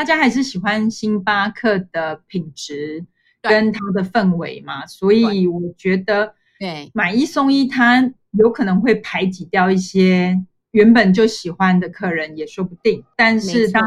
[0.00, 3.04] 大家还是喜欢星巴克的品质
[3.42, 13.04] 跟它的氛围嘛，所以我觉得，对，买一送一，它有可能会排挤掉一些原本就喜欢的客人，也说不定。
[13.14, 13.82] 但是当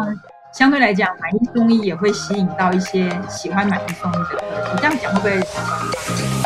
[0.53, 4.71] 相对来讲，买一送一也会吸引到一些喜欢买一送一的客人。
[4.71, 6.42] 你这样讲会不会？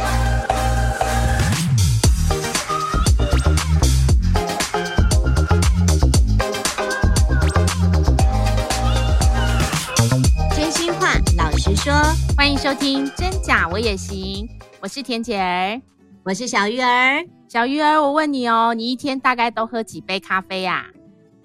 [11.88, 11.94] 说，
[12.36, 14.46] 欢迎收听《真假我也行》，
[14.82, 15.82] 我是田姐儿，
[16.26, 17.26] 我是小鱼儿。
[17.48, 20.88] 小鱼儿，我问你哦，你一天大概都喝几杯咖啡呀？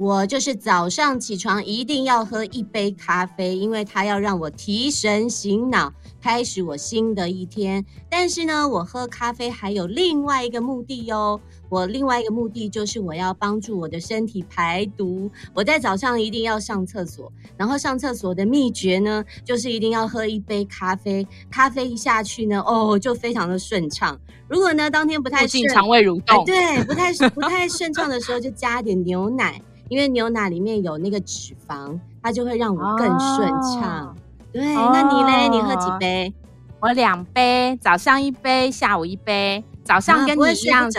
[0.02, 7.84] 我就是早上起床一定要喝一杯咖啡，因为它要让我提神醒脑，开始我新的一天。
[8.10, 11.40] 但是呢，我喝咖啡还有另外一个目的哟。
[11.68, 15.30] 我另外一个目的就是我要帮助我的身体排毒。
[15.54, 21.24] 我在早上一定要上厕所，然后上厕所的秘诀呢，就是一定要喝一杯咖啡。
[21.48, 24.20] 咖啡一下去呢，哦，就非常的顺畅。
[24.48, 29.62] 如果呢当天不太顺，肠胃蠕动，对，不太不太顺畅的时候，就加点牛奶，
[29.92, 34.06] 因为牛奶里面有那个脂肪，它就会让我更顺畅。
[34.06, 34.16] 哦、
[34.50, 35.50] 对，哦、那你嘞？
[35.50, 36.32] 你喝几杯？
[36.80, 39.62] 我两杯，早上一杯，下午一杯。
[39.84, 40.90] 早上跟你一样。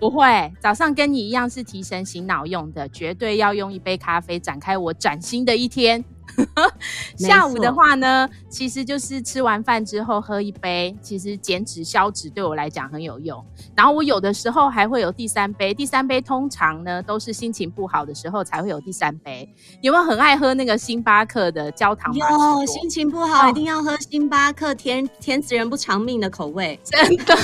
[0.00, 6.02] 不会，早上跟你一样是提神醒脑用的，绝对要用一杯咖啡展开我崭新的一天。
[7.16, 13.44] 下午的话呢，其实就是吃完饭之后喝一杯，其实减脂消脂对我来讲很有用。
[13.74, 19.48] 然后我有的时候还会有第三杯，第三杯通常呢都是心情不好的时候才会有第三杯。
[19.80, 22.60] 有没有很爱喝那个星巴克的焦糖玛奇朵？
[22.60, 27.34] 有，心情不好一定要喝星巴克甜，甜甜死人不偿命的口味，真的。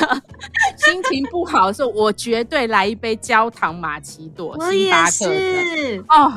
[0.77, 6.33] 心情不好的时候，我绝对来一杯焦糖玛奇朵， 星巴克的哦。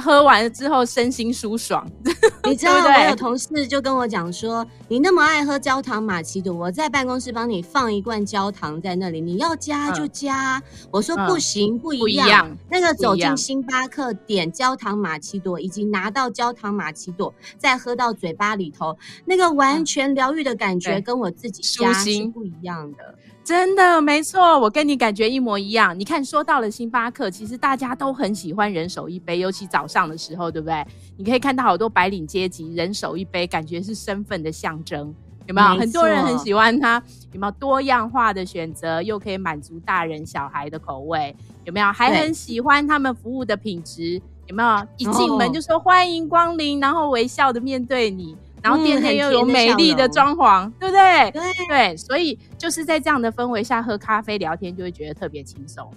[0.00, 1.88] 喝完了之后身心舒爽，
[2.44, 10.58] 你知道我有同事就跟我讲说，你那么爱喝焦糖玛奇朵，我在办公室帮你放一罐焦糖在那里，你要加就加。
[10.58, 12.04] 嗯、我说不行，不一样。
[12.04, 23.14] 不一样，那个走进星巴克点焦糖玛奇朵，以及拿到焦糖玛奇朵再喝到嘴巴里头，那个完全疗愈的感觉跟我自己加是不一样的。
[23.46, 25.96] 真的没错，我跟你感觉一模一样。
[25.96, 30.84] 你看，说到了星巴克，其实大家都很喜欢人手一杯，尤其早上的时候，对不对？
[31.16, 35.14] 你可以看到好多白领阶级人手一杯，感觉是身份的象征，
[35.46, 35.74] 有没有？
[35.74, 35.78] 没。
[35.78, 41.86] 很多人很喜欢它，有没有多样化的选择，又可以满足大人小孩的口味，有没有？
[41.92, 44.84] 还很喜欢他们服务的品质，有没有？
[44.96, 48.36] 一进门就说欢迎光临，然后微笑的面对你。
[48.66, 51.30] 然后店内又有美丽的装潢，嗯、对不对？
[51.30, 55.88] 对对，所以就是在这样的氛围下喝咖啡聊天，就会觉得特别轻松。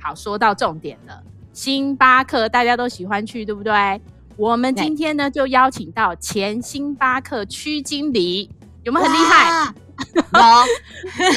[0.00, 4.00] 好，说到重点了，星巴克大家都喜欢去，对不对？
[4.38, 8.50] 我们今天呢，就邀请到前星巴克区经理，
[8.84, 9.74] 有没有很厉害？
[10.32, 10.64] 好，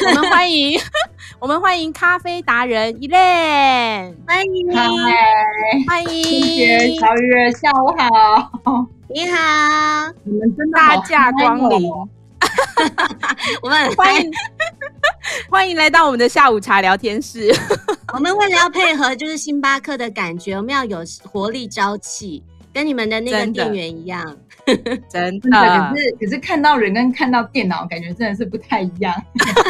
[0.08, 0.80] 我们欢迎，
[1.38, 4.74] 我们欢迎咖啡达人 Elaine，欢迎，
[5.86, 7.94] 欢迎，谢谢小月，下午
[8.64, 8.88] 好。
[9.10, 11.90] 你好，你们真的大驾光临，
[13.64, 14.32] 我们欢迎
[15.50, 17.50] 欢迎来到我们的下午茶聊天室。
[18.14, 22.44] 我们为了要配合就是星巴克的感觉，我们要有活力朝气，
[22.78, 24.24] 跟你们的那个店员一样。
[25.10, 29.16] 真的，可是可是看到人跟看到电脑感觉真的是不太一样。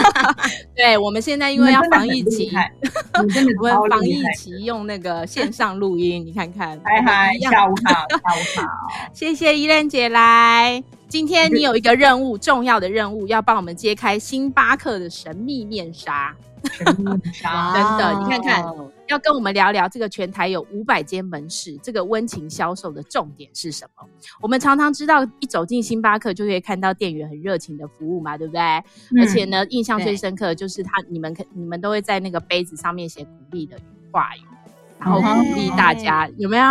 [0.76, 2.52] 对，我们现在因为要防疫期，
[3.16, 6.78] 我们防疫期用那个线上录音，你看看。
[6.84, 8.68] 嗨嗨，下午好，下午好。
[9.14, 10.84] 谢谢依恋姐来。
[11.08, 16.36] 今天你有一个任务，重要的任务，要帮我们揭开星巴克的神秘面纱。
[16.68, 18.66] 神秘面纱， 真的，你看看。
[19.08, 24.06] 要跟我们聊聊这个全台有五百间门市，这个温情销售的重点是什么？
[24.42, 28.62] 我们常常知道，一走进星巴克就可以看到店员很热情的服务嘛，对不对？
[28.62, 33.80] 嗯、而且呢，印象最深刻的就是他，你们可你们都会在那个杯子上面写鼓励的
[34.12, 34.42] 话语，
[35.00, 36.66] 然后鼓励大家，有没有？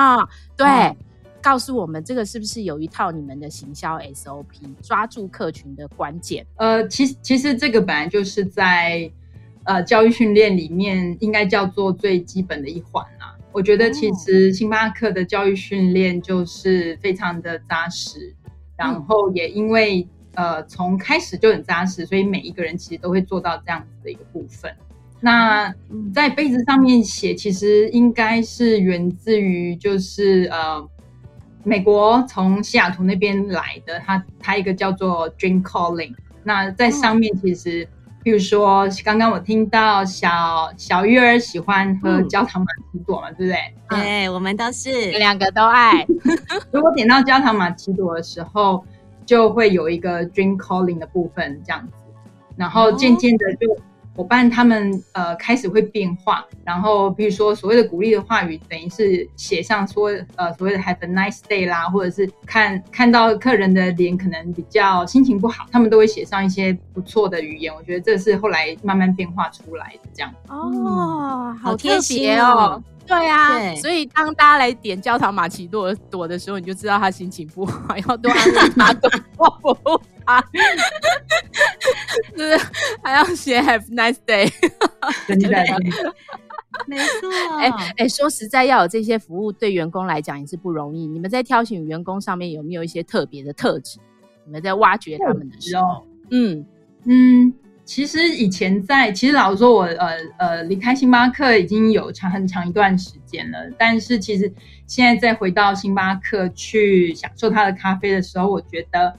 [0.58, 0.96] 对，嗯、
[1.40, 4.44] 告诉我们这个是不是有一套你们的行销 SOP，
[4.82, 6.46] 抓住客群的关键？
[6.56, 9.10] 呃，其实其实这个本来就是在。
[9.66, 13.36] 呃，教育训练里面应该叫做最基本的一环啦。
[13.50, 18.32] 我觉得其实星巴克的教育训练就是非常的扎实，
[18.76, 24.72] 然后也因为呃从开始就很扎实，所以每一个人其实都会做到这样子的一个部分。
[25.20, 25.74] 那
[26.14, 30.88] 在杯子上面写，其实应该是源自于就是呃
[31.64, 36.14] 美国从西雅图那边来的，他他一个叫做 Dream Calling，
[36.44, 37.88] 那在上面其实。
[38.26, 44.02] 比如说刚刚我听到小小鱼儿喜欢喝焦糖玛奇朵嘛，嗯、对不对？
[44.02, 46.04] 对，我们都是两个都爱。
[46.72, 48.84] 如果点到焦糖玛奇朵的时候，
[49.24, 51.92] 就会有一个 drink calling 的部分这样子，
[52.56, 53.68] 然后渐渐的就。
[54.16, 67.74] 伙伴他们呃开始会变化，然后比如说所谓的鼓励的话语，等于是写上说呃所谓的 Have a nice day 啦，或者是看看到客人的脸可能比较心情不好，他们都会写上一些不错的语言。
[67.74, 70.32] 我觉得这是后来慢慢变化出来的这样。
[70.48, 72.82] 哦，嗯、好特别哦。
[73.06, 80.44] 对啊，对，所以当大家来点焦糖玛奇朵朵的时候，你就知道他心情不好， 要多安慰他，多保护他，
[82.36, 82.58] 是
[83.02, 84.52] 还要写 Have nice day，
[85.26, 85.48] 真的，
[86.86, 87.30] 没错。
[87.58, 91.06] 哎哎，说实在，要有这些服务，对员工来讲也是不容易。
[91.06, 93.98] 你们在挑选员工上面有没有一些特别的特质？
[94.44, 96.66] 你们在挖掘他们的时候，嗯
[97.04, 97.54] 嗯。
[97.84, 103.58] 其实以前在，其实老实说我，我呃呃离开星巴克已经有长很长一段时间了。
[103.78, 104.52] 但是其实
[104.88, 109.16] 现在再回到星巴克去享受他的咖啡的时候，我觉得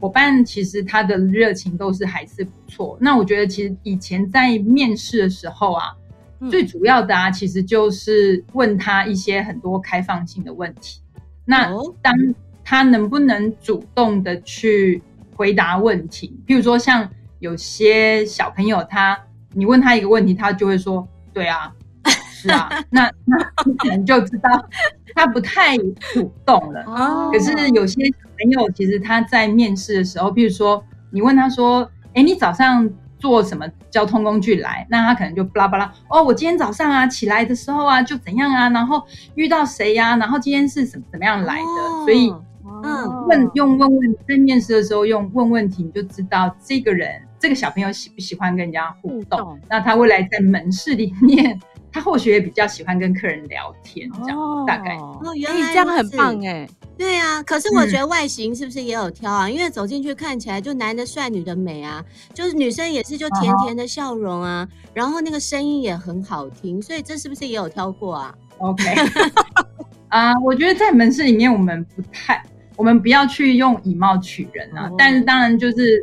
[0.00, 2.98] 伙伴其实他的热情都是还是不错。
[3.00, 5.92] 那我觉得其实以前在面试的时候啊，
[6.40, 11.00] 嗯、最主要的啊，其实就是问他一些很多开放性的问题。
[11.44, 11.70] 那
[12.02, 12.12] 当
[12.64, 15.00] 他能不能主动的去
[15.36, 17.08] 回答问题，譬如说像。
[17.40, 19.18] 有些小朋友他，
[19.54, 21.72] 你问他一个问题，他就会说：“对啊，
[22.04, 22.68] 是啊。
[22.92, 24.68] 那”那那你可能就知道
[25.14, 26.82] 他不太主动了。
[26.86, 27.30] 哦。
[27.32, 39.02] 可是有些小朋友其实他在面试的时候，比如说你问他说：“哎，你早上坐什么交通工具来？”那他可能就巴拉巴拉：“哦，我今天早上啊起来的时候啊就怎样啊，然后
[39.34, 41.62] 遇到谁呀、啊，然后今天是怎么怎么样来的。
[41.62, 42.32] 哦”所以。
[42.82, 49.38] 嗯，问用问问在面试的时候用问问题，你就知道这个人这个小朋友喜不喜欢跟人家互动。
[49.38, 51.58] 互动，那他未来在门市里面，
[51.92, 54.96] 他或许也比较喜欢跟客人聊天，这样、哦、大概。
[54.96, 56.68] 哦，原来这样很棒哎。
[56.96, 59.46] 对啊，可是我觉得外形是不是也有挑啊？
[59.46, 62.04] 嗯、因为走进去看起来就男的帅，女的美啊。
[62.34, 68.84] 就是女生也是就甜甜的笑容啊，哦、然后那个声音也很好听，所以这是不是也有挑过啊？OK，
[70.08, 72.42] 啊， uh, 我觉得在门市里面我们不太。
[72.76, 74.94] 我们不要去用以貌取人啊，oh.
[74.96, 76.02] 但是当然就是，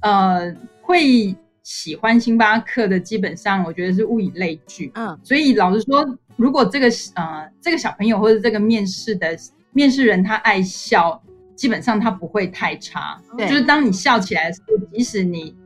[0.00, 0.52] 呃，
[0.82, 1.32] 会
[1.66, 4.92] 喜欢星巴克的，基本上我觉得是物以类聚。
[4.94, 5.18] 嗯，uh.
[5.24, 9.36] 所以老实说，如果这个呃这个小朋友或者这个面试的
[9.72, 11.20] 面试人他爱笑，
[11.56, 13.20] 基本上他不会太差。
[13.36, 15.56] 对，就是当你笑起来的时候，即使你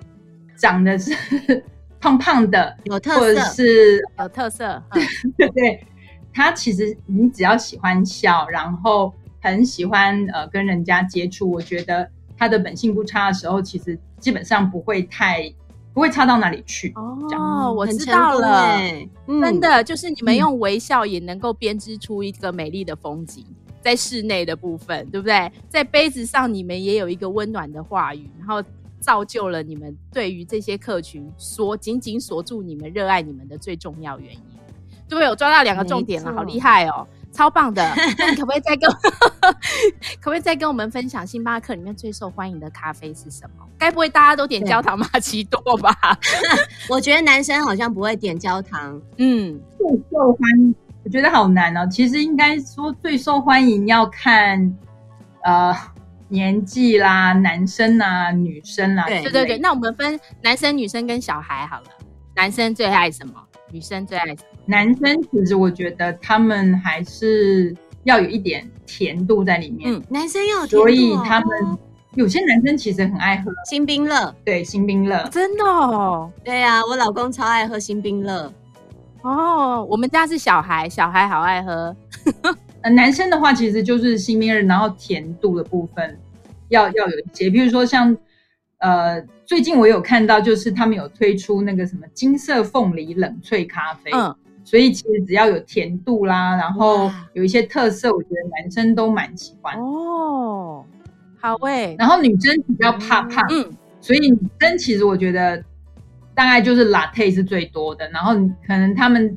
[0.56, 1.14] 长得是
[2.00, 4.82] 胖胖的，有特色，或者是有特色，
[5.36, 5.86] 对对，
[6.32, 9.12] 他其实你只要喜欢笑，然后。
[9.42, 12.06] 很喜欢呃跟人家接触，我觉得
[12.36, 15.50] 他的本性不差的时候，其实基本上不会太
[15.92, 16.92] 不会差到哪里去。
[16.96, 18.78] 哦，我知道了，
[19.26, 25.50] 嗯、真的就是你们用微笑也能够编织出一个美丽的风景，嗯、在室内的部分，对不对？
[25.68, 28.62] 在杯子上你们也有一个温暖的话语，然后
[29.00, 34.40] 造就了你们对于这些客群锁紧紧锁住你们热爱你们的最重要原因。
[35.08, 35.28] 对不对？
[35.28, 37.04] 我抓到两个重点了，好厉害哦！
[37.32, 38.90] 超棒的，那你可不可以再跟，
[40.20, 43.66] 可不可以再跟我们分享星巴克里面最受欢迎的咖啡是什么？
[43.78, 45.94] 该不会大家都点焦糖玛奇朵吧？
[46.90, 49.00] 我觉得男生好像不会点焦糖。
[49.18, 50.74] 嗯，最受欢迎，
[51.04, 51.86] 我觉得好难哦。
[51.90, 54.76] 其实应该说最受欢迎要看
[55.44, 55.74] 呃
[56.28, 59.06] 年纪啦，男生啊，女生啦。
[59.06, 61.86] 对对对，那我们分男生、女生跟小孩好了。
[62.36, 63.34] 男生最爱什么？
[63.72, 64.38] 女生最爱什么？
[64.66, 67.74] 男生其实我觉得他们还是
[68.04, 69.92] 要有一点甜度在里面。
[69.92, 71.78] 嗯，男生要有甜度，所以他们
[72.14, 74.34] 有些男生其实很爱喝新冰乐。
[74.44, 76.30] 对，新冰乐，真的哦。
[76.44, 78.52] 对啊，我老公超爱喝新冰乐。
[79.22, 81.94] 哦，我们家是小孩，小孩好爱喝。
[82.82, 86.18] 呃，男生的话其实就是新冰乐，然后甜度的部分
[86.68, 88.16] 要要有一些，比如说像
[88.80, 94.10] 呃，最近我有看到就是他们有推出那个什么金色凤梨冷萃咖啡。
[94.12, 94.36] 嗯。
[94.62, 100.84] 所以其实只要有甜度啦，然后有一些特色，我觉得男生都蛮喜欢哦。
[101.40, 103.68] 好诶、欸，然后女生比较怕胖，嗯，
[104.00, 105.56] 所以女生其实我觉得
[106.34, 108.08] 大概就是 latte 是最多的。
[108.10, 108.34] 然后
[108.64, 109.36] 可能他们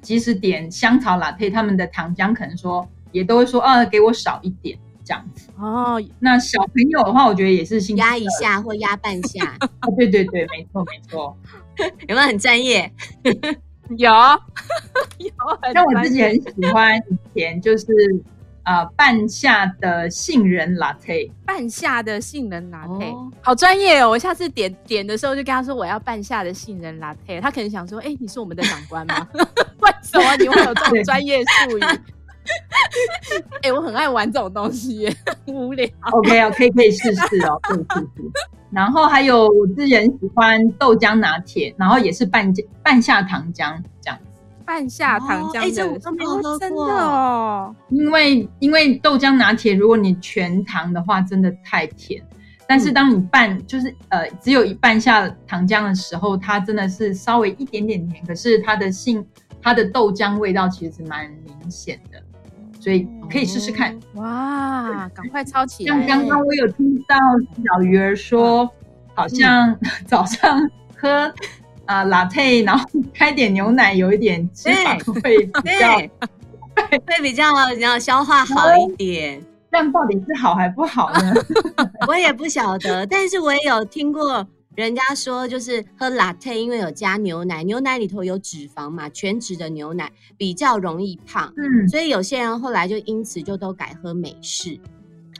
[0.00, 6.02] 即使点香草 latte，他们的糖浆可能说也都会说啊，给我少一点这样子哦。
[6.18, 9.56] 那小朋友的话，我觉得也是心压一下或压半下。
[9.82, 11.36] 哦，对对对，没错没错，
[12.08, 12.92] 有没有很专业？
[13.98, 14.10] 有，
[15.18, 15.72] 有。
[15.72, 17.86] 像我自己很喜欢以前就是
[18.64, 24.10] 呃半夏的杏仁 latte，半夏的杏仁 latte，、哦、好专业哦！
[24.10, 29.28] 我下次点点的时候就跟他说我要半夏的杏仁 latte，他可能想说，哎、欸，你是我们的长官吗？
[29.34, 31.80] 为什么你会有这种专业术语？
[33.62, 35.88] 哎、 欸，我很爱玩这种东西耶，无聊。
[36.12, 38.30] OK 啊，可以可以试试哦，可以试试。
[38.70, 44.40] 然后还有我之前喜欢豆浆拿铁，然后也是半半夏糖浆这样子。
[44.64, 46.58] 半夏糖浆的，哎、哦，这我都没有喝过。
[46.58, 47.74] 真的哦。
[47.90, 52.22] 因为因为豆浆拿铁，如果你全糖的话，真的太甜。
[52.66, 59.22] 但是当你半就是呃只有一半下糖浆的时候，它真的是稍微一点点甜，可是它的性
[59.60, 62.22] 它的豆浆味道其实蛮明显的。
[62.82, 65.08] 所以可以试试看、哦、哇！
[65.14, 65.96] 赶快抄起来。
[65.96, 67.16] 像刚刚我有听到
[67.64, 68.68] 小鱼儿说，
[69.14, 71.32] 好像 早上喝
[71.86, 72.84] 啊 latte，然后
[73.14, 79.40] 开点牛奶，有一点脂肪会比较会比较比较消化好一点。
[79.70, 81.32] 这样到底是好还不好呢？
[82.08, 84.44] 我也不晓得，但是我也有听过。
[84.74, 94.78] 人家说就是喝 latte，因为有加牛奶，牛奶里头有脂肪嘛，全脂的牛奶比较容易胖，嗯，所以有些人后来就因此就都改喝美式。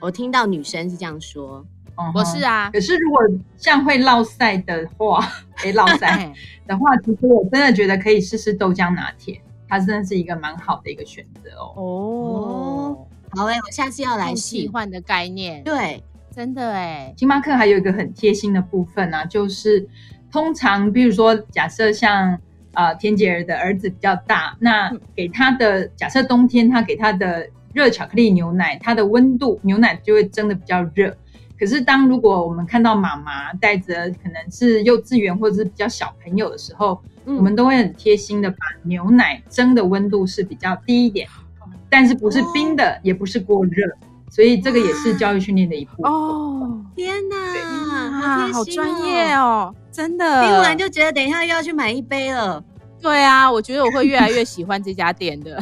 [0.01, 2.69] 我听到女生是这样说，哦、我是啊。
[2.71, 3.19] 可是如果
[3.57, 5.27] 像会落晒的话，
[5.63, 6.31] 哎，落 晒
[6.67, 11.73] 的话，其实我真的觉得可以试试豆浆拿铁，它真的是一个蛮好的一个选择哦。
[11.75, 16.03] 哦，好哎，我下次要来试换的概念，对。
[16.35, 19.87] 真的哎，星巴克还有一个很贴心的部分啊，就是
[20.31, 22.39] 通常比如说假设像
[22.73, 31.15] 呃恬姐儿的儿子比较大，那给他的假设冬天他给他的热巧克力牛奶，它的温度牛奶就会蒸的比较热。
[31.59, 41.27] 可是当如果我们看到妈妈带着可能是幼稚园或者是比较小朋友的时候，嗯、我们都会很贴心的把牛奶蒸的温度是比较低一点，
[41.89, 43.87] 但是不是冰的，哦、也不是过热。
[44.33, 46.83] 所以这个也是教育训练的一部分哦！
[46.95, 50.41] 天哪，啊，好专业哦，真的。
[50.43, 52.63] 听完就觉得等一下又要去买一杯了。
[52.99, 55.61] 对啊，我觉得我会越来越喜欢这家店的。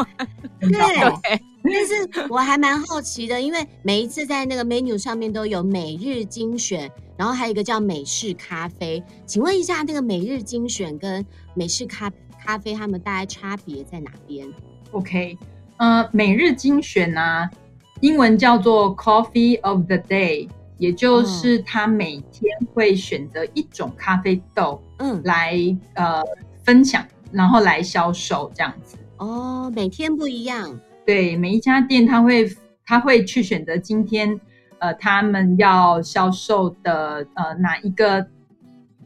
[0.60, 9.04] 对， 对但是我还蛮好奇的，因为每一次在那个 menu 上面都有每日精选，然后还有一个叫美式咖啡。
[9.26, 12.10] 请问一下，那个每日精选跟美式咖
[12.42, 14.48] 咖啡，它们大概差别在哪边
[14.92, 15.36] ？OK，
[15.76, 17.50] 呃，每日精选呢、啊？
[18.00, 25.54] 英文叫做 Coffee of the Day，也就是他每天会选择一种咖啡豆，嗯，来
[25.94, 26.22] 呃
[26.62, 28.98] 分享，然后来销售这样子。
[29.16, 30.78] 哦，每天不一样。
[31.06, 32.46] 对，每一家店他会
[32.84, 34.38] 他会去选择今天
[34.78, 38.26] 呃他们要销售的呃哪一个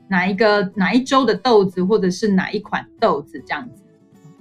[0.09, 3.85] 哪一个哪一周的豆子，或者是哪一款豆子这样子。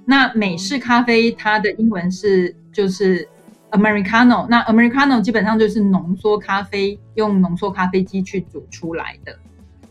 [0.04, 3.28] 那美式咖啡它的英文是就是。
[3.70, 9.38] Americano，那 Americano 基本上就是浓缩咖啡，用浓缩咖啡机去煮出来的。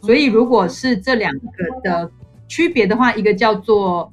[0.02, 2.10] 所以如果是这两个的
[2.48, 4.12] 区别的话，一个叫做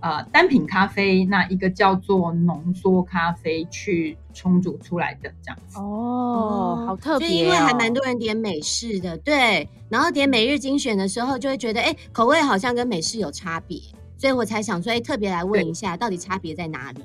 [0.00, 5.78] 呃单品咖啡，那一个叫做浓缩咖啡去冲煮出来的这样子。
[5.78, 7.30] 哦，好特别哦。
[7.30, 13.80] 因为还蛮多人点美式的，对，然后点每日精选的时候就会觉得，哎，口味好像跟美式有差别，
[14.16, 17.00] 所以我才想说，哎，特别来问一下，到底差别在哪里？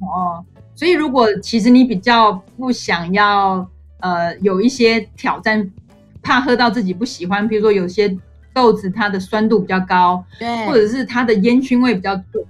[0.00, 0.44] 哦。
[0.74, 3.68] 所以，如果其实你比较不想要，
[4.00, 5.70] 呃，有一些挑战，
[6.22, 8.16] 怕喝到自己不喜欢，比如说有些
[8.52, 12.44] 豆子它的酸度比较高，对，或者是它的烟熏味比较重，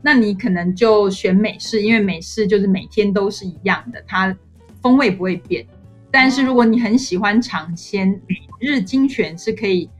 [0.00, 4.34] 那你可能就选美式，因为美式就是每天都是一样的，它
[4.80, 5.66] 风味不会变。
[6.10, 9.90] 但是如果你很喜欢尝鲜，每日精选是可以，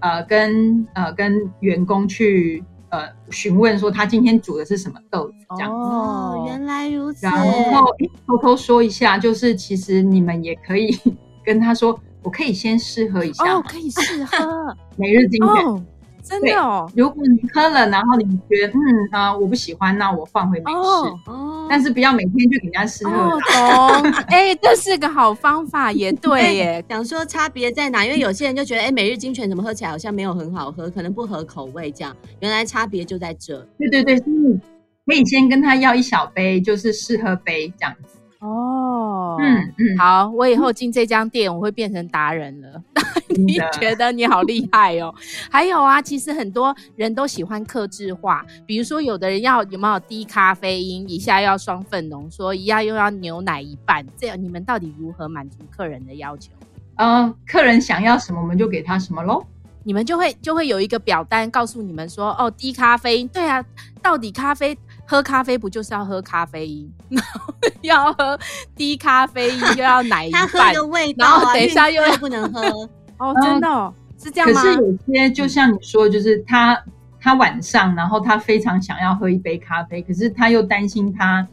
[0.00, 2.62] 呃，跟呃跟员工去。
[2.94, 7.26] 呃，询问说他今天煮的是什么豆子，这样哦，原来如此。
[7.26, 7.90] 然后
[8.26, 10.96] 偷偷说一下，就是其实你们也可以
[11.44, 15.66] 跟他说，我可以先试喝一下哦，可以试喝 每日精选。
[15.66, 15.82] 哦
[16.24, 18.80] 真的哦，如果你喝了，然后你觉得嗯
[19.12, 20.78] 啊、呃、我不喜欢，那我放回美式。
[20.78, 23.12] 哦，哦但是不要每天去给人家试喝。
[23.12, 23.38] 哦，
[24.02, 24.10] 懂。
[24.28, 26.84] 哎、欸，这是个好方法，也 对耶。
[26.88, 28.06] 想说差别在哪？
[28.06, 32.16] 因为有些人就觉得，哎、欸，每日精选怎么喝起来好像没有很好喝，可能不合口味这样。
[32.40, 33.60] 原来差别就在这。
[33.78, 34.58] 对对对，嗯，
[35.06, 38.18] 可以先跟他要一小杯，就是试喝杯这样子。
[38.40, 42.82] 哦，嗯嗯，好，我以后进这家店，我会变成达人了。
[43.28, 45.14] 你 觉得你好厉害哦？
[45.50, 56.50] 还有啊，其实很多人都喜欢克制化，比如说有的人要有没有低咖啡因，一下要双份浓缩，一下又要牛奶一半，这样你们到底如何满足客人的要求？
[56.96, 59.44] 嗯、呃，客人想要什么，我们就给他什么喽。
[59.86, 63.64] 你们就会就会有一个表单告诉你们说，哦，低咖啡因，对啊，
[64.02, 64.76] 到底咖啡。
[65.06, 68.40] 喝咖啡不就是要喝咖啡因，然 后要喝
[68.74, 72.88] 低咖啡因，又要奶一半，他喝的味道、啊，然后等一下又不能喝。
[73.18, 74.62] 哦，真的、是这样吗？
[74.62, 76.78] 可是有些就像你说，就是他
[77.20, 81.46] 他晚上，然后他非常想要喝一杯咖啡，可是他又担心他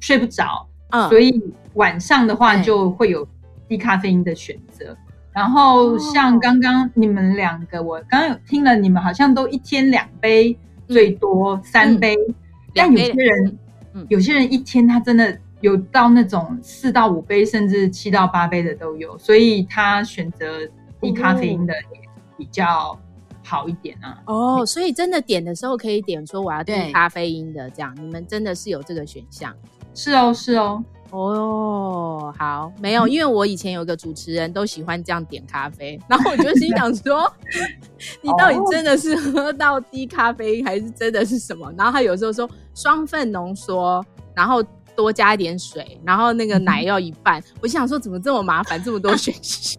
[0.00, 1.42] 睡不着，嗯，所以
[1.74, 3.26] 晚上的话就会有
[3.66, 4.96] 低咖啡因的选择。
[5.32, 10.56] 然后像刚刚你们两个，我刚刚有听了，你们好像都一天两杯，
[10.88, 12.16] 最多三杯。
[12.16, 12.34] 嗯、
[12.74, 13.58] 但有些人、
[13.94, 20.68] 嗯，有些人一天他真的有到那种四到五杯，甚至七到八杯的都有，所以他选择
[21.00, 22.00] 低咖啡因的也
[22.36, 22.98] 比较
[23.44, 24.20] 好一点啊。
[24.26, 29.54] 哦，所以真的点的时候可以点说我要低咖啡因的，这样你们真的是有这个选项？
[29.94, 30.84] 是哦，是哦。
[31.10, 37.32] 哦，好，没有，因为我以前有个主持人都喜欢这样点咖啡， 然后我就心想说，
[38.20, 41.72] 你到底真的是喝到低咖啡因，还是真的是什么？
[41.78, 44.62] 然后他有时候说双份浓缩，然后。
[44.98, 47.38] 多加一点水，然后那个奶要一半。
[47.38, 49.78] 嗯、我想说，怎么这么麻烦，这么多选项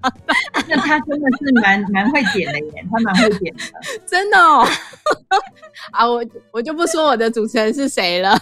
[0.00, 0.12] 啊？
[0.66, 3.62] 那他真的是蛮蛮会点的耶，他蛮会点的，
[4.08, 4.66] 真的哦。
[5.92, 8.34] 啊，我我就不说我的主持人是谁了，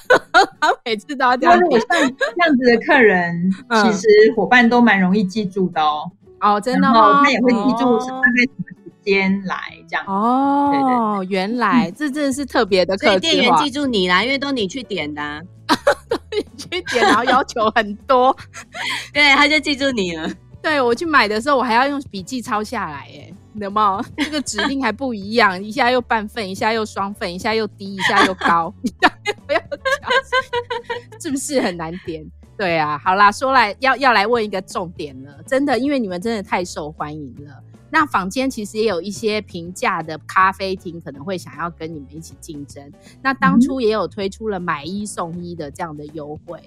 [0.61, 1.81] 他每次都要这样点。
[1.81, 3.51] 像这样子的客人，
[3.83, 6.09] 其实伙伴都蛮容易记住的哦。
[6.41, 7.25] 哦，真的吗？
[7.25, 9.57] 他也会记住大概什么时间来
[9.91, 10.07] 这样。
[10.07, 13.11] 哦，对对对，原来、嗯、这真的是特别的客制化。
[13.11, 15.43] 所以店员记住你啦，因为都你去点的、啊。
[16.57, 18.37] 去点，然后要求很多，
[19.13, 20.31] 对，他就记住你了。
[20.63, 24.05] 对，我去买的时候，我还要用笔记抄下来，哎，有没有？
[24.17, 29.69] 这个指令还不一样， 一下又半份，一下又双份，一下又低，一下又高，一下又不要讲，
[31.21, 32.25] 是不是很难点？
[32.57, 37.63] 对啊，好啦，说来要要来问一个重点了，真的，因为你们真的太受欢迎了。
[37.95, 42.91] 那坊间其实也有一些平价的咖啡厅，可能会想要跟你们一起竞争。
[43.21, 46.59] 那当初也有推出了买一送一的这样的优惠。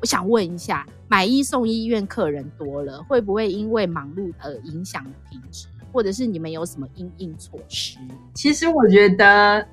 [0.00, 5.66] 我想问一下，买一送一，因为客人多了，会不会因为忙碌而影响品质？
[5.92, 7.98] 或者是你们有什么应应措施？
[8.32, 9.68] 其实我觉得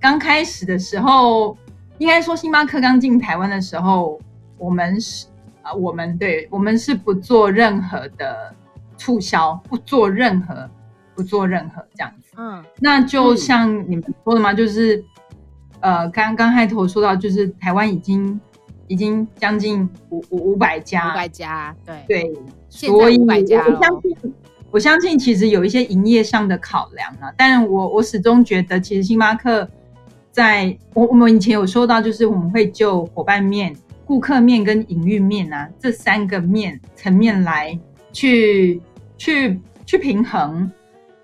[0.00, 1.56] 刚开始的时候，
[1.98, 4.20] 应该说星巴克刚进台湾的时候，
[4.58, 5.26] 我们是
[5.62, 8.52] 啊，我们对，我们是不做任何的。
[8.98, 10.68] 促销不做任何，
[11.14, 12.34] 不做任何这样子。
[12.36, 15.02] 嗯，那就像你们说的嘛，就是，
[15.80, 18.40] 呃，刚刚开头说到，就是台湾已经
[18.86, 22.32] 已经将近五五五百家，五百家，对对，
[22.68, 23.26] 所以我
[23.80, 24.34] 相信，
[24.70, 29.68] 我相信其实有一些营业上的考量啊，但我我始终觉得，其实星巴克
[30.30, 37.76] 在我我们以前有说到，就是我们会就伙伴面、顾客面跟营运面啊这三个面层面来
[38.12, 38.80] 去。
[39.18, 40.70] 去去平衡，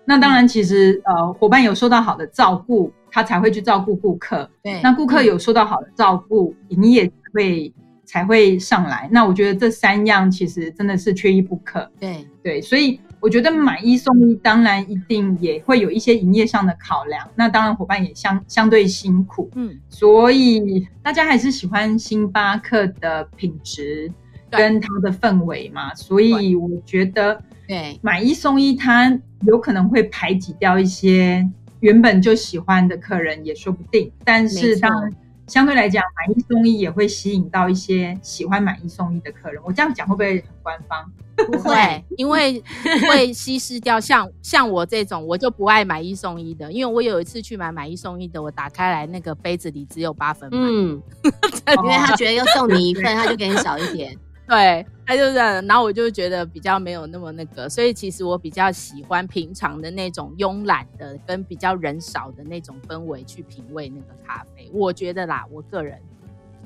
[0.04, 4.50] 那当然，其实呃，伙伴有受到好的照顾，他才会去照顾顾客。
[4.62, 7.72] 对，那顾客有受到好的照顾，营业会
[8.04, 9.08] 才会上来。
[9.10, 11.90] 那我觉得这三样其实真的是缺一不可。
[11.98, 17.26] 对对，所以我觉得买一送一，当然一定也会有一些营业上的考量。
[17.34, 19.48] 那当然，伙伴也相相对辛苦。
[19.54, 24.12] 嗯，所以大家还是喜欢星巴克的品质
[24.50, 25.94] 跟它的氛围嘛。
[25.94, 27.40] 所以我觉得。
[27.66, 31.48] 对，买一送一，它有可能会排挤掉一些
[31.80, 34.10] 原本就喜欢的客人，也说不定。
[34.24, 35.12] 但是当然
[35.46, 39.62] 相对来讲，买一送一也会吸引到一些喜欢买一送一的客人。
[39.64, 41.10] 我这样讲会不会很官方？
[41.36, 42.62] 不会，因为
[43.10, 46.70] 会稀释掉像像我这种，我就不爱买一送一的。
[46.70, 51.02] 因为我有一次去买买一送一的，我打开来那个杯子里只有八分满，嗯，
[51.82, 54.16] 因为他觉得又送你一份，他就给你少一点。
[54.46, 64.70] 对，他就是这样，然后我就觉得比较没有那么那个，所以其实我比较喜欢平常的那种慵懒的，跟比较人少的那种氛围去品味那个咖啡。
[64.72, 65.98] 我觉得啦，我个人，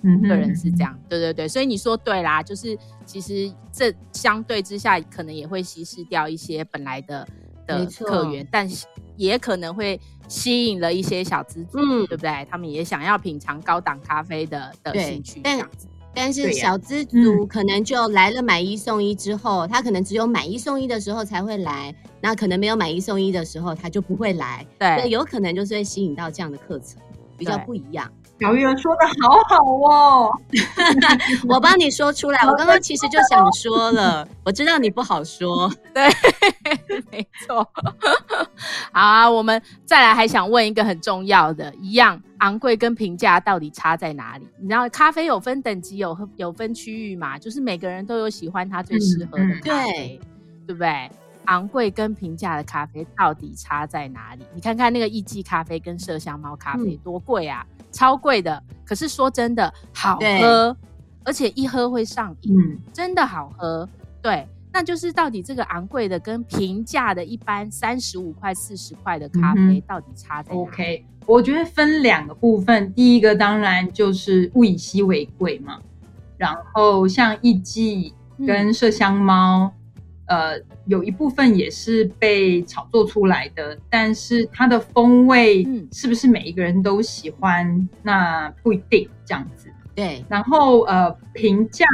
[0.03, 1.47] 嗯，个人是这样，对对对。
[1.47, 7.29] 所以你说对啦，就是其实这相对之下，可能也会稀释掉一些本来的
[7.65, 8.69] 的客源，但
[9.17, 12.45] 也可能会吸引了一些小资族，嗯，对不对？
[12.51, 15.87] 他们也想要品尝高档咖啡的的兴趣，这样子。
[16.21, 24.67] 但是小资族可能就来了买一送一之后，嗯，他可能只有买一送一的时候才会来，那可能没有买一送一的时候他就不会来。
[24.81, 27.01] 对，所以有可能就是会吸引到这样的课程，
[27.37, 28.11] 比较不一样。
[28.41, 30.33] 小玉儿说的好好哦，
[31.49, 32.41] 我帮你说出来。
[32.47, 35.71] 我刚刚其实就想说了， 我知道你不好说。
[35.93, 36.09] 对，
[37.11, 37.69] 没错。
[38.93, 44.49] 好啊，我们再来还想问一个很重要的，一样昂贵跟平价到底差在哪里？
[44.61, 47.39] 你知道咖啡有分等级，有有分区域嘛？
[47.39, 50.21] 就是每个人都有喜欢他最适合的咖啡，嗯嗯、对，
[50.69, 51.11] 对不对？
[51.47, 54.45] 昂贵跟平价的咖啡到底差在哪里？
[54.55, 57.67] 你看看那个艺妓咖啡跟麝香猫咖啡多贵啊！
[57.91, 60.77] 超贵的，可是说真的好喝，
[61.25, 63.89] 而且一喝会上瘾，嗯，真的好喝。
[64.23, 75.79] 对，那就是到底这个昂贵的跟平价的一般三十五块、四十块的咖啡到底差在哪？OK，我觉得分两个部分，第一个当然就是物以稀为贵嘛，
[76.37, 78.13] 然后像艺妓
[78.47, 79.65] 跟麝香猫。
[79.65, 79.78] 嗯
[80.29, 87.67] 呃，有一部分也是被炒作出来的，但是它的风味是不是每一个人都喜欢？
[87.67, 89.69] 嗯、那不一定这样子。
[89.95, 91.87] 对，然后呃，评价，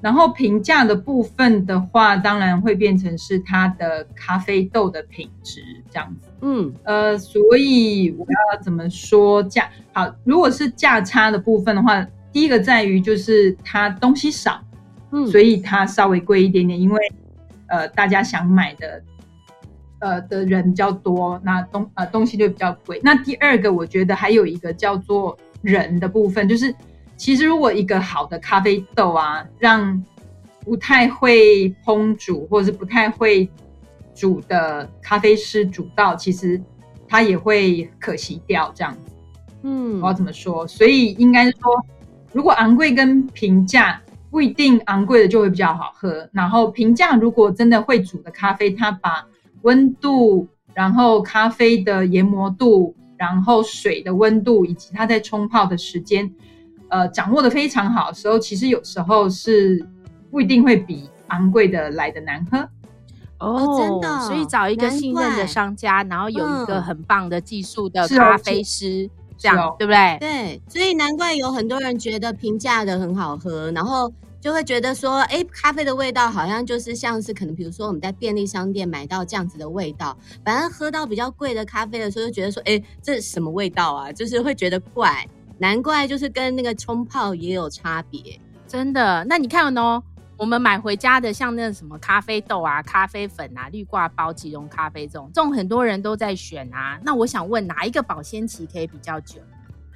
[0.00, 6.28] 然后评价的部分的话，当然会变成是它的咖啡豆的品质这样子。
[6.40, 9.70] 嗯，呃，所以我要怎么说价？
[9.92, 14.60] 好，如果是价差的部分的话，第一个在于就是它东西少，
[15.12, 17.00] 嗯，所以它稍微贵一点点，因为。
[17.70, 19.02] 呃，大家想买的，
[20.00, 23.00] 呃的人比较多，那东呃东西就比较贵。
[23.04, 26.74] 那第二个，我觉得还有一个叫做人的部分，就是
[27.16, 30.04] 其实如果一个好的咖啡豆啊，让
[30.64, 33.48] 不太会烹煮或者是不太会
[34.16, 36.60] 煮的咖啡师煮到，其实
[37.06, 39.12] 它也会可惜掉这样子。
[39.62, 40.66] 嗯，我要怎么说？
[40.66, 41.60] 所以应该说，
[42.32, 44.02] 如果昂贵跟平价。
[44.30, 49.26] 不一定昂贵的就会比较好喝，然后平价如果真的会煮的咖啡，它把
[49.62, 56.32] 温度，然后咖啡的研磨度，然后水的温度以及它在冲泡的时间，
[56.88, 59.84] 呃，掌握的非常好的时候，其实有时候是
[60.30, 62.68] 不一定会比昂贵的来的难喝。
[63.40, 69.10] 哦，真的，所以找一个信任的商家，然后有一个很棒的技术的咖啡师。
[69.40, 70.18] 这样、哦、对不对？
[70.20, 84.12] 对，所以难怪有很多人觉得平价的很好喝，然后就会觉得说，哎，咖啡的味道好像就是像是可能，比如说我们在便利商店买到这样子的味道，反正喝到比较贵的咖啡的时候，就觉得说，哎，这是什么味道啊？
[84.12, 85.26] 就是会觉得怪，
[85.56, 89.24] 难怪就是跟那个冲泡也有差别，真的。
[89.26, 90.02] 那你看哦。
[90.40, 96.98] 我们买回家的，像那什么咖啡豆啊、咖啡粉啊、绿挂包、即溶咖啡这种，这种很多人都在选啊。
[97.04, 99.38] 那我想问，哪一个保鲜期可以比较久？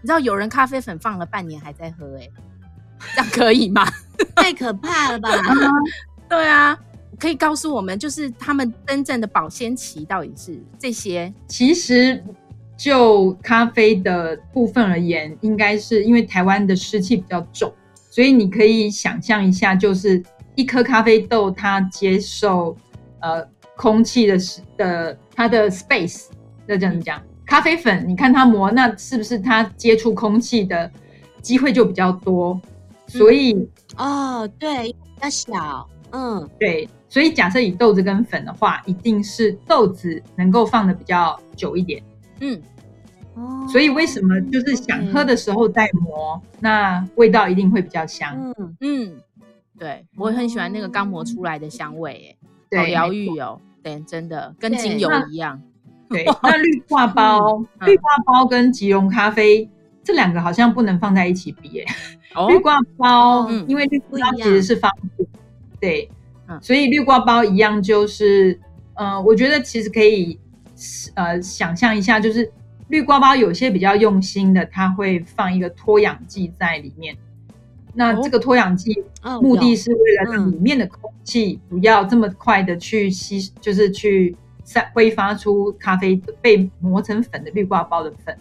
[0.02, 2.30] 你知道有人咖啡粉放了半年还在喝，欸，
[2.98, 3.86] 哎，这样可以吗？
[4.36, 5.30] 太可怕了吧？
[6.28, 6.78] 对啊，
[7.18, 11.32] 可以告诉我们，就是他们真正的保鲜期到底是这些？
[11.48, 12.22] 其实
[12.76, 17.72] 就咖啡的部分而言，应该是因为台湾的湿气比较重，
[18.10, 20.22] 所以你可以想象一下，就是。
[20.54, 22.76] 一颗咖啡豆，它接受
[23.20, 24.36] 呃空气的
[24.76, 26.26] 的它的 space，
[26.66, 27.20] 要这样讲。
[27.46, 30.90] 咖啡粉，你看它磨，那是不是它接触空气的
[31.42, 32.58] 机会就比较多？
[33.06, 36.88] 所以、嗯、哦，对，比较小，嗯，对。
[37.10, 42.02] 所以假设以豆子跟粉的话，一定是豆子能够放的比较久一点，
[42.40, 42.60] 嗯，
[43.34, 43.68] 哦。
[43.70, 49.20] 所以为什么就是想喝的时候再磨，嗯、那味道一定会比较香，嗯嗯。
[49.78, 52.36] 对，我很喜欢那个刚磨出来的香味，
[52.70, 53.60] 哎，好疗愈哦。
[53.82, 55.60] 对，真的跟精油一样。
[56.08, 59.68] 对，那绿挂包、绿挂包跟吉隆咖啡
[60.02, 61.94] 这两个好像不能放在一起比，哎。
[62.48, 65.28] 绿挂包，因为绿挂包其实是方便，
[65.80, 66.10] 对，
[66.60, 68.60] 所以绿挂包一样就是，
[68.94, 70.36] 呃，我觉得其实可以，
[71.14, 72.50] 呃，想象一下，就是
[72.88, 77.16] 绿挂包有些比较用心的，它会放一个脱氧剂在里面。
[77.96, 79.04] 那这个脱氧剂
[79.40, 88.36] 目的是为了让里面的空气不要这么快的去吸，就是去散挥发出咖啡被磨成粉的绿挂包的粉，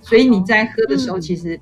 [0.00, 1.60] 所以你在喝的时候其实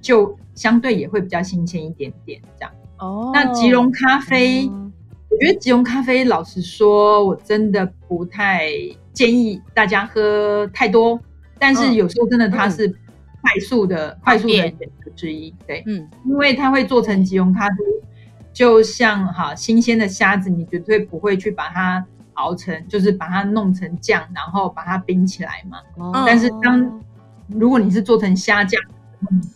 [0.00, 2.72] 就相对也会比较新鲜一点点这样。
[2.98, 4.70] 哦，那吉隆咖啡，
[5.28, 8.70] 我觉得吉隆咖啡老实说，我真的不太
[9.12, 11.18] 建议大家喝太多，
[11.58, 12.94] 但是有时候真的它是。
[13.44, 17.76] 快速的，快速的选择之一，对，嗯，因为它会做成吉隆咖啡，
[18.54, 22.02] 就像哈新鲜的虾子，你绝对不会去把它
[22.32, 25.78] 熬成，就是把它弄成酱，然后把它冰起来嘛。
[25.96, 27.02] 哦、但是当
[27.48, 28.80] 如果你是做成虾酱，
[29.30, 29.54] 你的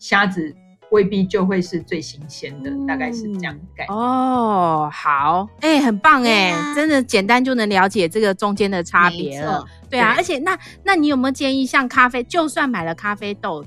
[0.00, 0.52] 虾子
[0.90, 3.98] 未必就会是最新鲜的，嗯、大概是这样的概念。
[3.98, 9.64] 哦，好，哎、欸，很棒哎、欸，啊、真的简单就能了解这个中间的差别了。
[9.90, 13.64] 对啊，对，而且那那你有没有建议，像咖啡，就算买了咖啡豆，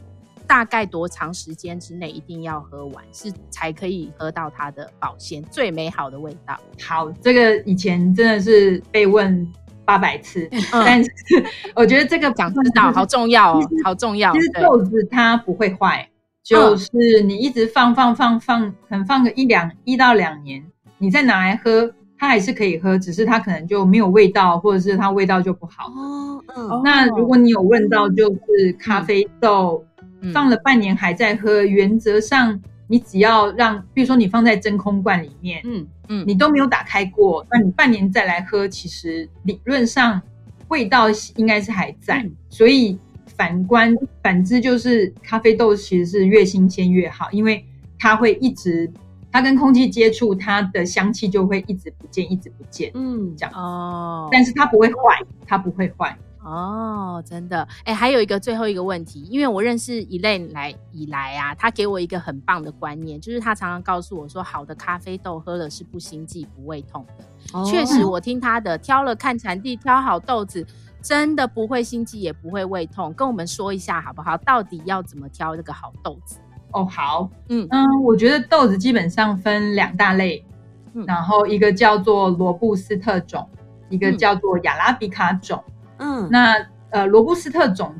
[0.48, 6.60] 大概多长时间之内一定要喝完，是才可以喝到它的保鲜最美好的味道？
[6.84, 9.48] 好，这个以前真的是被问
[9.86, 11.12] 八百次，嗯、但是
[11.76, 14.34] 我觉得这个想知道好重要哦，好重要。
[14.34, 16.08] 其实豆子它不会坏，
[16.44, 16.90] 就是
[17.24, 20.64] 你一直放放放放，可能放个一两一到两年，
[20.98, 21.94] 你再拿来喝。
[22.18, 25.88] 它还是可以喝，只是它可能就没有味道，或者是它味道就不好。
[25.88, 26.82] 哦，嗯。
[26.84, 29.84] 那如果你有问到，就是咖啡豆，
[30.32, 40.22] 放了半年还在喝，原则上你只要让，比如说你放在真空罐里面，嗯嗯，你都没有打开过，那你半年再来喝，其实理论上
[40.68, 42.22] 味道应该是还在。
[42.22, 43.00] 嗯、所以
[43.42, 47.66] 反观反之，就是咖啡豆其实是越新鲜越好，因为
[47.98, 48.88] 它会一直。
[49.34, 52.92] 它跟空气接触，它的香气就会一直不见，一直不见。
[52.94, 54.28] 嗯，这样哦。
[54.32, 56.16] 但是它不会坏，它不会坏。
[56.44, 57.62] 哦，真的。
[57.86, 67.58] 哎、欸，还有一个最后一个问题，因为我认识 Elaine 来以来啊，他给我一个很棒的观念，就是他常常告诉我说，好的咖啡豆喝了是不心悸、不胃痛的。
[67.58, 70.68] 哦、确实，我听他的，挑了看产地，挑好豆子，
[71.02, 73.14] 真的不会心悸，也不会胃痛。
[73.14, 74.38] 跟我们说一下好不好？
[74.38, 76.40] 到底要怎么挑这个好豆子？
[76.72, 80.46] 哦，好，嗯嗯，我觉得豆子基本上分两大类，
[80.94, 83.50] 嗯，然后一个叫做罗布斯特种，
[83.90, 85.62] 一个叫做亚拉比卡种，
[85.98, 86.56] 嗯，那
[86.92, 87.94] 呃罗布斯特种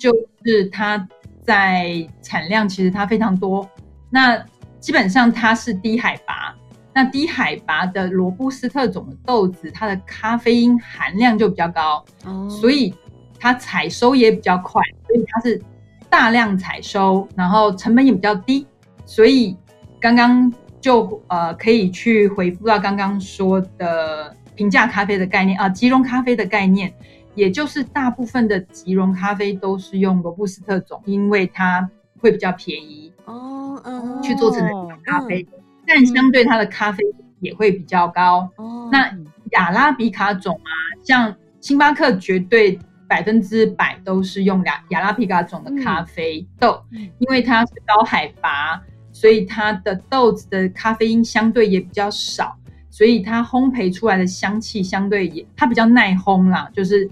[0.00, 0.10] 就
[0.44, 1.06] 是它
[1.42, 3.68] 在产量其实它非常多，
[4.10, 4.44] 那
[4.80, 6.52] 基本上它是低海拔，
[6.96, 12.92] 那低海拔的罗布斯特种的豆子，它的咖啡因含量就比较高，哦，所以
[13.38, 15.62] 它采收也比较快，所以它是。
[16.08, 18.64] 大量采收，然后成本也比较低，
[19.04, 19.54] 所以
[20.00, 26.94] 刚刚就呃可以去回复到刚刚说的平价咖啡的概念啊，即溶咖啡的概念，
[27.34, 31.86] 也就是大部分的即溶咖啡都是用罗布斯特种，因为它
[32.20, 35.55] 会比较便宜哦，嗯，去做成的咖啡，嗯、
[35.86, 37.04] 但相对它的咖啡
[37.40, 38.48] 也会比较高。
[38.56, 39.10] 哦，那
[39.52, 40.70] 亚拉比卡种啊，
[41.02, 42.78] 像星巴克绝对。
[43.08, 52.58] 百分之百都是用亚亚拉比卡种的咖啡豆，嗯、因为它是高海拔，所以它的豆子的咖啡因相对也比较少，
[52.90, 57.08] 所以它烘焙出来的香气相对也它比较耐烘啦，就是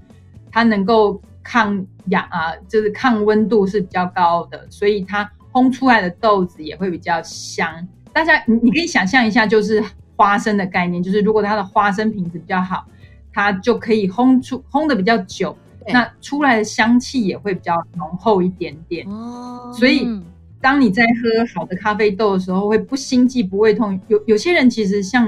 [0.51, 7.87] 它能够抗氧啊，就是抗温度是比较高的，所以它烘出来的豆子也会比较香。
[8.15, 9.85] 大家你你可以想象一下，就是
[10.17, 12.87] 花生的概念，就是如果它的花生品质比较好，
[13.33, 15.55] 它就可以烘出烘的比较久。
[15.89, 20.09] 那出来的香气也会比较浓厚一点点哦，所以
[20.59, 24.01] 当你在喝好的咖啡豆的时候，会不心悸不胃痛。
[24.09, 25.27] 有有些人其实像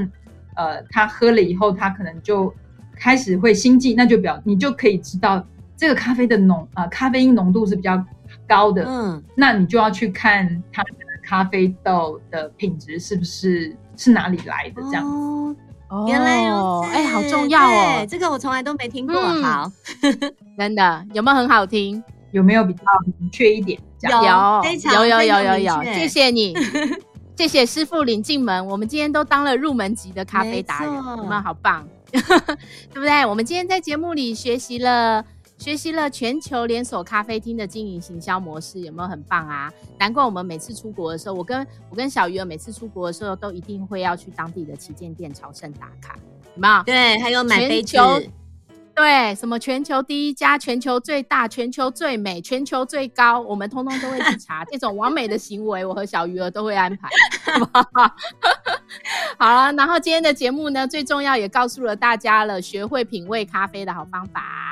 [0.54, 2.50] 呃，他喝了以后，他可能就
[2.96, 5.46] 开始会心悸，那就表你就可以知道
[5.76, 8.02] 这个咖啡的浓啊、呃，咖啡因浓度是比较
[8.48, 8.82] 高的。
[8.88, 10.90] 嗯，那你就要去看它的
[11.26, 15.16] 咖啡豆的品质是不是是哪里来的这样子。
[15.16, 19.14] 哦原来哦，哎、欸，好重要哦，这个我从来都没听过。
[19.14, 19.70] 嗯、好，
[20.58, 22.02] 真的有没有很好听？
[22.32, 22.82] 有没有比较
[23.20, 23.80] 明确一点？
[24.02, 25.84] 有，有，有，有，有，有。
[25.94, 26.56] 谢谢你，
[27.38, 28.66] 谢谢师傅领进门。
[28.66, 32.20] 我们今天都当了入门级的咖啡达人，错你们好棒， 对
[32.94, 33.24] 不对？
[33.24, 35.24] 我们今天在节目里学习了。
[35.58, 39.72] 学习了全球连锁咖啡厅的经营行销模式，有没有很棒啊？
[39.98, 46.16] 难怪我们每次出国的时候，我跟我跟小鱼儿每次出国的时候，都一定会要去当地的旗舰店朝圣打卡，
[46.54, 46.82] 有没有？
[46.84, 47.96] 对，还有买杯子，
[48.94, 54.64] 对，什么全球第一家、全球最大、全球最美、全球最高，我们通通都会去查。
[54.66, 57.08] 这种完美的行为，我和小鱼儿都会安排，
[57.52, 58.14] 好不好？
[59.38, 64.65] 好了，然后今天的节目呢，最重要也告诉了大家了，学会品味咖啡的好方法。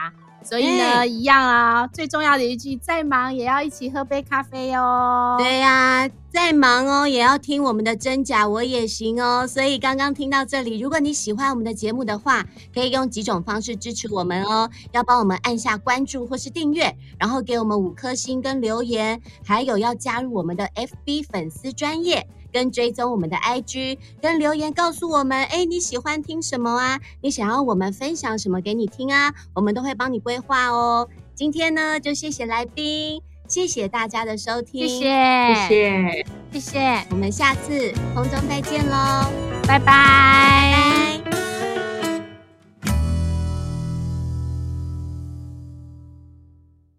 [0.44, 5.36] 所以呢，欸、一样啊，最重要的一句，再忙也要一起喝杯咖啡哦。
[5.38, 9.46] 对呀、啊，再忙哦，也要听我们的真假我也行哦。
[9.46, 14.70] 所以刚刚听到这里，如果你喜欢我们的节目的话，可以用几种方式支持我们哦。
[14.92, 22.28] 要帮我们按下关注或是订阅，然后给我们五颗星跟留言，还有要加入我们的 FB 粉丝专页。
[22.54, 27.00] 跟追踪我们的 IG，跟留言告诉我们，哎，你喜欢听什么啊？
[27.20, 29.34] 你想要我们分享什么给你听啊？
[29.54, 31.08] 我们都会帮你规划哦。
[31.34, 39.32] 今天呢，就谢谢来宾，谢谢大家的收听，谢谢，谢谢，谢谢，我们下次空中再见喽，
[39.66, 39.84] 拜拜。
[39.84, 41.23] 拜拜。